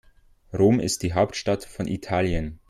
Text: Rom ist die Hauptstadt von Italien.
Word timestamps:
Rom 0.51 0.79
ist 0.79 1.03
die 1.03 1.13
Hauptstadt 1.13 1.63
von 1.63 1.87
Italien. 1.87 2.57